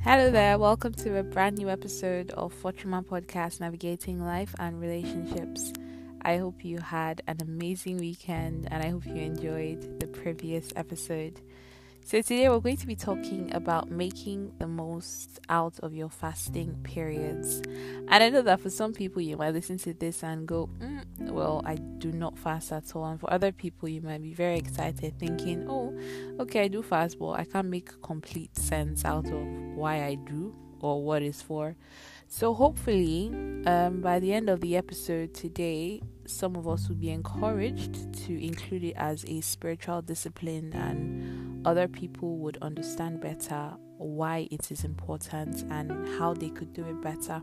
[0.00, 5.72] Hello there, welcome to a brand new episode of Fortuna Podcast Navigating Life and Relationships.
[6.22, 11.40] I hope you had an amazing weekend and I hope you enjoyed the previous episode.
[12.04, 16.78] So, today we're going to be talking about making the most out of your fasting
[16.82, 17.60] periods.
[18.08, 21.04] And I know that for some people, you might listen to this and go, mm,
[21.30, 23.04] Well, I do not fast at all.
[23.04, 25.94] And for other people, you might be very excited, thinking, Oh,
[26.40, 29.46] okay, I do fast, but I can't make complete sense out of
[29.78, 31.76] why I do or what is for.
[32.28, 33.32] So, hopefully,
[33.66, 38.44] um, by the end of the episode today, some of us will be encouraged to
[38.44, 44.84] include it as a spiritual discipline, and other people would understand better why it is
[44.84, 47.42] important and how they could do it better.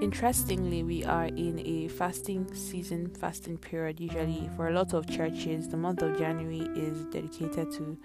[0.00, 4.00] Interestingly, we are in a fasting season, fasting period.
[4.00, 7.98] Usually, for a lot of churches, the month of January is dedicated to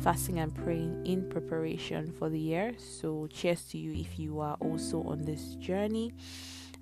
[0.00, 2.74] fasting and praying in preparation for the year.
[2.78, 6.14] So, cheers to you if you are also on this journey.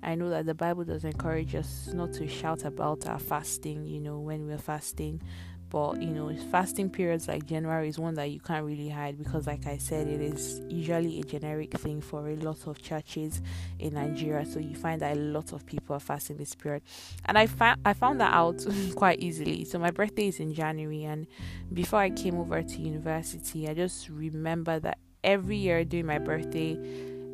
[0.03, 3.99] I know that the Bible does encourage us not to shout about our fasting, you
[3.99, 5.21] know, when we're fasting,
[5.69, 9.47] but you know fasting periods like january is one that you can't really hide because
[9.47, 13.41] like i said it is usually a generic thing for a lot of churches
[13.79, 14.45] in nigeria.
[14.45, 16.83] So you find that a lot of people are fasting this period.
[17.25, 19.65] And i found i found that out quite easily.
[19.65, 21.27] So my birthday is in january and
[21.73, 26.77] before i came over to university i just remember that every year during my birthday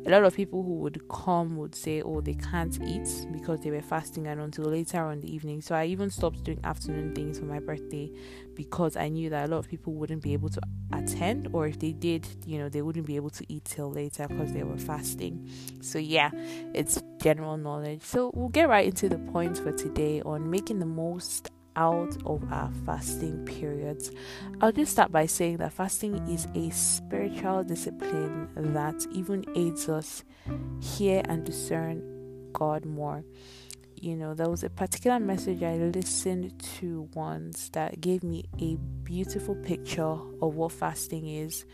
[0.04, 3.70] a lot of people who would come would say, oh, they can't eat because they
[3.70, 5.60] were fasting and until later on the evening.
[5.60, 8.10] So I even stopped doing afternoon things for my birthday
[8.54, 10.60] because I knew that a lot of people wouldn't be able to
[10.92, 14.26] attend, or if they did, you know, they wouldn't be able to eat till later
[14.28, 15.48] because they were fasting.
[15.80, 16.30] So yeah,
[16.74, 18.02] it's general knowledge.
[18.02, 22.44] So we'll get right into the points for today on making the most out of
[22.52, 24.10] our fasting periods.
[24.60, 30.24] I'll just start by saying that fasting is a spiritual discipline that even aids us
[30.80, 33.24] hear and discern God more.
[33.94, 38.76] You know, there was a particular message I listened to once that gave me a
[39.04, 40.02] beautiful picture
[40.42, 41.64] of what fasting is.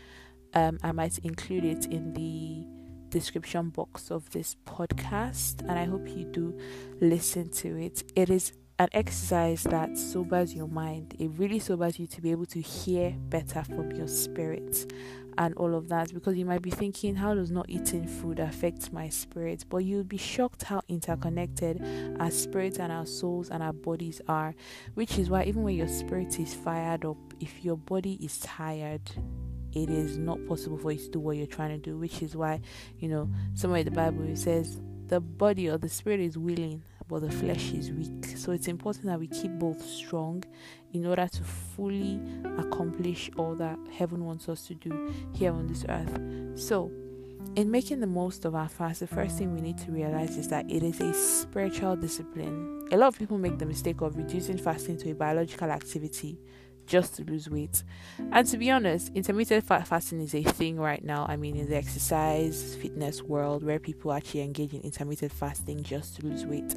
[0.53, 2.67] Um, I might include it in the
[3.09, 6.57] description box of this podcast, and I hope you do
[7.01, 8.03] listen to it.
[8.15, 11.13] It is an exercise that sobers your mind.
[11.19, 14.93] It really sobers you to be able to hear better from your spirit
[15.37, 18.93] and all of that because you might be thinking, how does not eating food affect
[18.93, 19.65] my spirit?
[19.69, 21.81] But you'll be shocked how interconnected
[22.21, 24.55] our spirits and our souls and our bodies are,
[24.93, 29.01] which is why even when your spirit is fired up, if your body is tired,
[29.73, 32.33] it is not possible for you to do what you're trying to do, which is
[32.33, 32.61] why,
[32.97, 36.81] you know, somewhere in the Bible it says the body or the spirit is willing,
[37.09, 38.37] but the flesh is weak.
[38.37, 40.43] So it's important that we keep both strong
[40.93, 42.21] in order to fully
[42.57, 46.59] accomplish all that heaven wants us to do here on this earth.
[46.59, 46.91] So,
[47.55, 50.49] in making the most of our fast, the first thing we need to realize is
[50.49, 52.87] that it is a spiritual discipline.
[52.91, 56.37] A lot of people make the mistake of reducing fasting to a biological activity
[56.89, 57.83] just to lose weight.
[58.31, 61.25] And to be honest, intermittent fasting is a thing right now.
[61.29, 66.17] I mean, in the exercise fitness world where people actually engage in intermittent fasting just
[66.17, 66.75] to lose weight.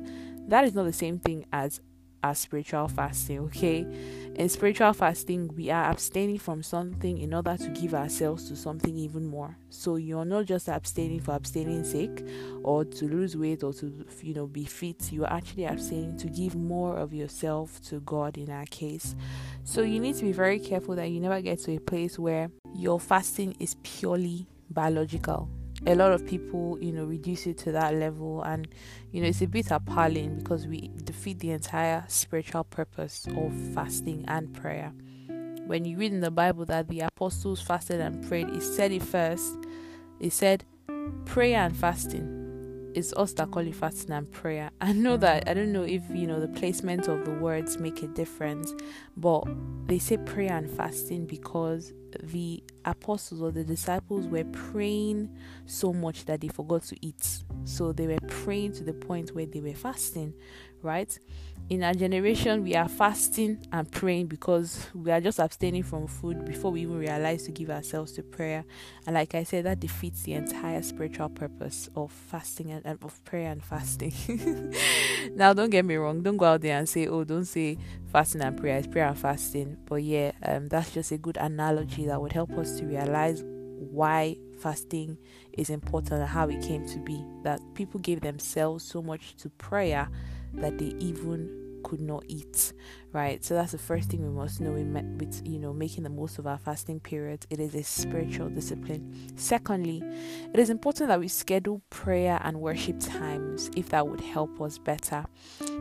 [0.49, 1.81] That is not the same thing as
[2.23, 3.87] as spiritual fasting, okay?
[4.35, 8.97] In spiritual fasting, we are abstaining from something in order to give ourselves to something
[8.97, 9.57] even more.
[9.71, 12.25] So you're not just abstaining for abstaining sake
[12.63, 15.13] or to lose weight or to you know be fit.
[15.13, 19.15] You are actually abstaining to give more of yourself to God in our case.
[19.65, 22.51] So you need to be very careful that you never get to a place where
[22.75, 25.51] your fasting is purely biological
[25.87, 28.69] a lot of people, you know, reduce it to that level, and
[29.11, 34.25] you know, it's a bit appalling because we defeat the entire spiritual purpose of fasting
[34.29, 34.93] and prayer.
[35.67, 39.03] When you read in the Bible that the apostles fasted and prayed, it said it
[39.03, 39.57] first.
[40.21, 40.65] It said
[41.25, 42.42] prayer and fasting.
[42.95, 44.71] It's us that call it fasting and prayer.
[44.81, 48.03] I know that I don't know if you know the placement of the words make
[48.03, 48.75] a difference,
[49.17, 49.45] but
[49.87, 51.93] they say prayer and fasting because
[52.23, 55.35] the apostles or the disciples were praying
[55.67, 57.43] so much that they forgot to eat.
[57.65, 60.35] So they were praying to the point where they were fasting,
[60.83, 61.19] right?
[61.73, 66.45] In our generation, we are fasting and praying because we are just abstaining from food
[66.45, 68.67] before we even realize to give ourselves to prayer.
[69.07, 73.51] And like I said, that defeats the entire spiritual purpose of fasting and, of prayer
[73.51, 74.13] and fasting.
[75.35, 76.23] now, don't get me wrong.
[76.23, 79.19] Don't go out there and say, "Oh, don't say fasting and prayer." It's prayer and
[79.19, 79.79] fasting.
[79.87, 84.37] But yeah, um, that's just a good analogy that would help us to realize why
[84.59, 85.17] fasting
[85.55, 87.25] is important and how it came to be.
[87.45, 90.11] That people gave themselves so much to prayer
[90.53, 92.73] that they even could not eat,
[93.13, 93.45] right?
[93.45, 96.47] So that's the first thing we must know with you know making the most of
[96.47, 97.47] our fasting period.
[97.51, 99.33] It is a spiritual discipline.
[99.37, 100.03] Secondly,
[100.53, 104.79] it is important that we schedule prayer and worship times if that would help us
[104.79, 105.25] better.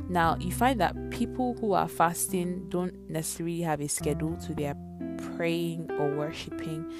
[0.10, 4.76] Now, you find that people who are fasting don't necessarily have a schedule to their
[5.36, 6.92] praying or worshiping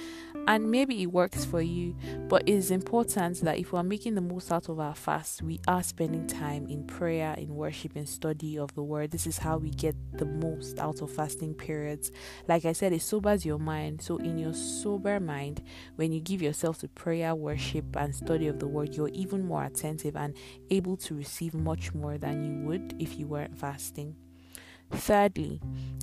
[0.48, 1.96] and maybe it works for you
[2.28, 5.42] but it is important that if we are making the most out of our fast
[5.42, 9.12] we are spending time in prayer in worship and study of the word.
[9.12, 12.12] This is how we get the most out of fasting periods.
[12.48, 14.02] Like i said it sobers your mind.
[14.02, 15.64] So in your sober mind
[15.96, 19.66] when you give yourself to prayer worship and study of the word you're even more
[19.66, 20.36] attentive and
[20.70, 24.16] able to receive much more than you would if you weren't fasting
[24.92, 25.62] Thirdly,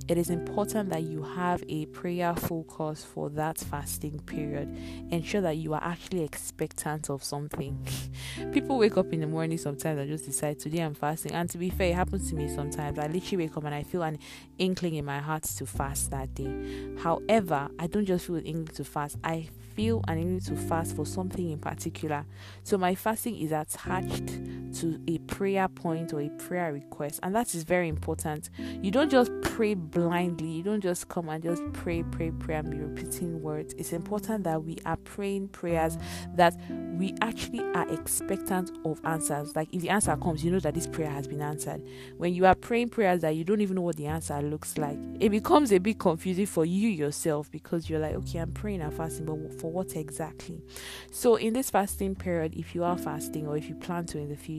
[0.08, 4.74] it is important that you have a prayer focus for that fasting period.
[5.10, 7.86] Ensure that you are actually expectant of something.
[8.52, 11.32] People wake up in the morning sometimes and just decide today I'm fasting.
[11.32, 12.98] And to be fair, it happens to me sometimes.
[12.98, 14.18] I literally wake up and I feel an
[14.56, 16.54] inkling in my heart to fast that day.
[17.02, 19.18] However, I don't just feel an inkling to fast.
[19.22, 19.46] I
[19.76, 22.24] feel and need to fast for something in particular.
[22.64, 27.54] So my fasting is attached to a prayer point or a prayer request, and that
[27.54, 28.50] is very important.
[28.82, 32.70] You don't just pray blindly, you don't just come and just pray, pray, pray, and
[32.70, 33.74] be repeating words.
[33.78, 35.98] It's important that we are praying prayers
[36.34, 39.54] that we actually are expectant of answers.
[39.56, 41.82] Like if the answer comes, you know that this prayer has been answered.
[42.16, 44.98] When you are praying prayers that you don't even know what the answer looks like,
[45.20, 48.92] it becomes a bit confusing for you yourself because you're like, okay, I'm praying and
[48.92, 50.62] fasting, but for what exactly.
[51.10, 54.28] So, in this fasting period, if you are fasting or if you plan to in
[54.28, 54.57] the future,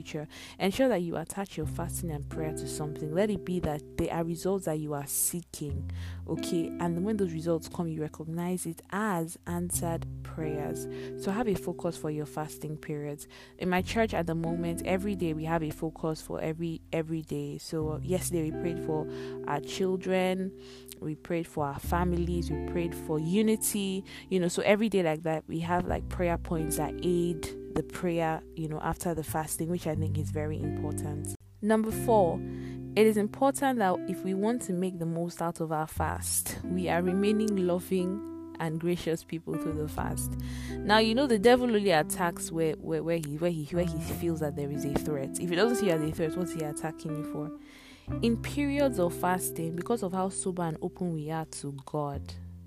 [0.58, 3.14] ensure that you attach your fasting and prayer to something.
[3.14, 5.90] Let it be that there are results that you are seeking,
[6.28, 6.68] okay?
[6.80, 10.86] And when those results come, you recognize it as answered prayers.
[11.18, 13.26] So, have a focus for your fasting periods.
[13.58, 17.22] In my church at the moment, every day we have a focus for every every
[17.22, 17.58] day.
[17.58, 19.06] So, uh, yesterday we prayed for
[19.46, 20.52] our children,
[21.00, 24.48] we prayed for our families, we prayed for unity, you know.
[24.48, 28.68] So, every day like that, we have like prayer points that aid the prayer, you
[28.68, 31.34] know, after the fasting, which I think is very important.
[31.62, 32.40] Number four,
[32.96, 36.58] it is important that if we want to make the most out of our fast,
[36.64, 38.26] we are remaining loving
[38.58, 40.32] and gracious people through the fast.
[40.72, 43.98] Now you know the devil only attacks where, where, where he where he where he
[44.14, 45.38] feels that there is a threat.
[45.40, 47.50] If he doesn't see you as a threat, what's he attacking you for?
[48.22, 52.20] In periods of fasting, because of how sober and open we are to God,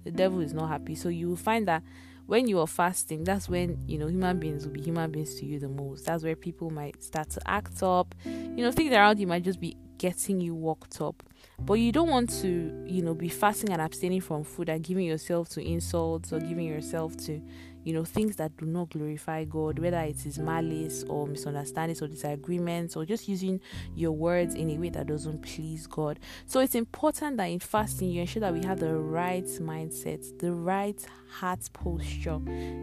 [0.04, 0.96] the devil is not happy.
[0.96, 1.84] So you will find that
[2.26, 5.46] when you are fasting, that's when you know human beings will be human beings to
[5.46, 6.06] you the most.
[6.06, 8.16] That's where people might start to act up.
[8.26, 11.24] You know, things around you might just be getting you worked up.
[11.60, 15.06] But you don't want to, you know, be fasting and abstaining from food and giving
[15.06, 17.42] yourself to insults or giving yourself to
[17.84, 22.08] you know, things that do not glorify God, whether it is malice or misunderstandings or
[22.08, 23.60] disagreements or just using
[23.96, 26.20] your words in a way that doesn't please God.
[26.46, 30.52] So it's important that in fasting you ensure that we have the right mindset, the
[30.54, 32.40] right heart posture.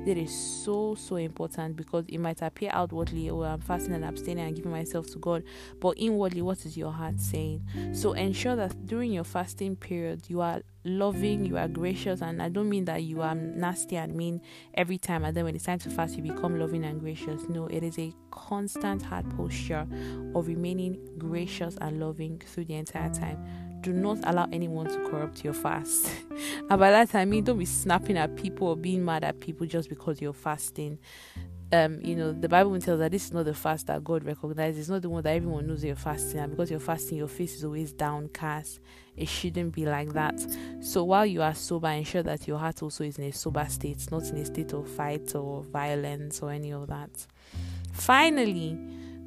[0.06, 4.47] That is so so important because it might appear outwardly, oh, I'm fasting and abstaining
[4.47, 5.44] and giving myself to God,
[5.81, 7.62] but inwardly, what is your heart saying?
[7.93, 12.49] So ensure that during your fasting period you are loving, you are gracious, and I
[12.49, 14.41] don't mean that you are nasty and mean
[14.75, 17.49] every time, and then when it's time to fast, you become loving and gracious.
[17.49, 19.87] No, it is a constant heart posture
[20.35, 23.43] of remaining gracious and loving through the entire time.
[23.81, 26.11] Do not allow anyone to corrupt your fast.
[26.31, 29.66] and by that I mean don't be snapping at people or being mad at people
[29.66, 30.99] just because you're fasting
[31.73, 34.81] um, you know, the Bible tells that this is not the fast that God recognizes.
[34.81, 36.41] It's not the one that everyone knows you're fasting.
[36.41, 38.81] And because you're fasting, your face is always downcast.
[39.17, 40.41] It shouldn't be like that.
[40.81, 44.11] So while you are sober, ensure that your heart also is in a sober state,
[44.11, 47.27] not in a state of fight or violence or any of that.
[47.93, 48.77] Finally,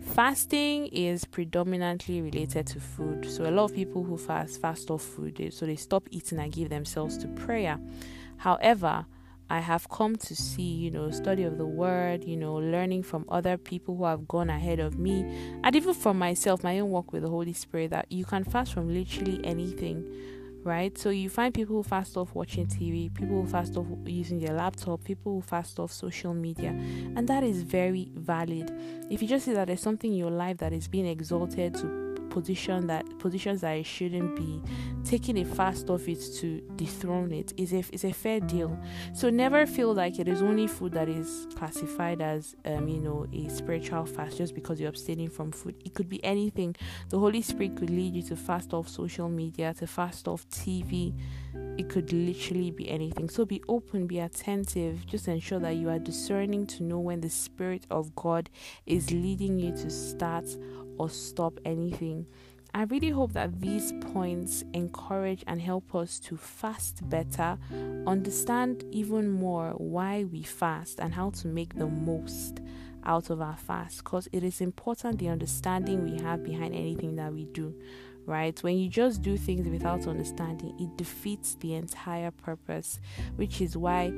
[0.01, 3.29] fasting is predominantly related to food.
[3.29, 6.51] So a lot of people who fast fast off food, so they stop eating and
[6.51, 7.79] give themselves to prayer.
[8.37, 9.05] However,
[9.53, 13.23] I have come to see, you know, study of the word, you know, learning from
[13.29, 15.21] other people who have gone ahead of me,
[15.63, 18.73] and even from myself, my own work with the Holy Spirit, that you can fast
[18.73, 20.11] from literally anything,
[20.63, 20.97] right?
[20.97, 24.55] So you find people who fast off watching TV, people who fast off using their
[24.55, 28.73] laptop, people who fast off social media, and that is very valid.
[29.11, 32.02] If you just see that there's something in your life that is being exalted to
[32.33, 34.59] position that positions that it shouldn't be
[35.03, 38.77] taking a fast off it to dethrone it is a is a fair deal.
[39.13, 43.27] So never feel like it is only food that is classified as um you know
[43.31, 45.75] a spiritual fast just because you're abstaining from food.
[45.85, 46.75] It could be anything.
[47.09, 51.13] The holy spirit could lead you to fast off social media to fast off tv
[51.77, 53.29] it could literally be anything.
[53.29, 55.05] So be open be attentive.
[55.05, 58.49] Just ensure that you are discerning to know when the spirit of god
[58.85, 60.45] is leading you to start
[60.97, 62.25] or stop anything.
[62.75, 67.57] I really hope that these points encourage and help us to fast better,
[68.07, 72.61] understand even more why we fast and how to make the most
[73.05, 77.33] out of our fast because it is important the understanding we have behind anything that
[77.33, 77.75] we do
[78.25, 82.99] right when you just do things without understanding it defeats the entire purpose
[83.35, 84.13] which is why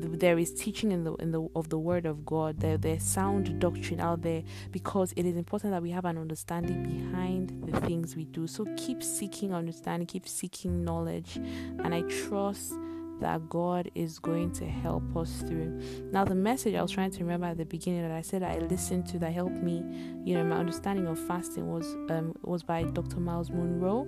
[0.00, 2.60] there is teaching in the in the of the word of God.
[2.60, 6.82] There there's sound doctrine out there because it is important that we have an understanding
[6.82, 8.46] behind the things we do.
[8.46, 12.74] So keep seeking understanding, keep seeking knowledge, and I trust
[13.20, 15.80] that God is going to help us through.
[16.12, 18.58] Now, the message I was trying to remember at the beginning that I said I
[18.58, 19.82] listened to that helped me,
[20.24, 23.20] you know, my understanding of fasting was um was by Dr.
[23.20, 24.06] Myles Munroe,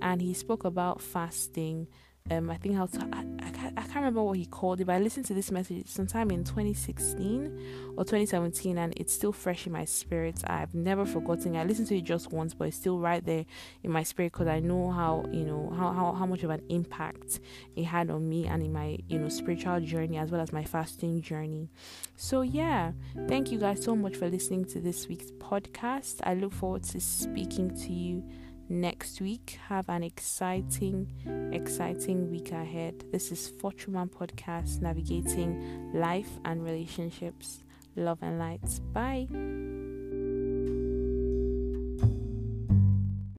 [0.00, 1.86] and he spoke about fasting
[2.30, 4.86] um, I think how to, I, I, can't, I can't remember what he called it,
[4.86, 9.66] but I listened to this message sometime in 2016 or 2017, and it's still fresh
[9.66, 10.42] in my spirit.
[10.46, 11.56] I've never forgotten.
[11.56, 13.44] I listened to it just once, but it's still right there
[13.82, 16.62] in my spirit because I know how you know how, how how much of an
[16.68, 17.40] impact
[17.76, 20.64] it had on me and in my you know spiritual journey as well as my
[20.64, 21.70] fasting journey.
[22.16, 22.92] So yeah,
[23.28, 26.16] thank you guys so much for listening to this week's podcast.
[26.24, 28.24] I look forward to speaking to you
[28.68, 29.58] next week.
[29.68, 33.04] Have an exciting, exciting week ahead.
[33.12, 37.62] This is Fortune Podcast, navigating life and relationships.
[37.96, 38.80] Love and lights.
[38.80, 39.28] Bye.